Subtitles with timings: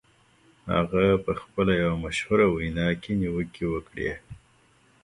[0.73, 4.11] هغه په خپله یوه مشهوره وینا کې نیوکې وکړې